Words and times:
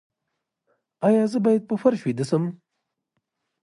ایا 1.07 1.23
زه 1.31 1.37
باید 1.45 1.63
په 1.69 1.75
فرش 1.81 1.99
ویده 2.03 2.25
شم؟ 2.29 2.43